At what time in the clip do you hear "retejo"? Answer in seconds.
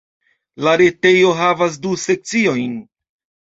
0.83-1.35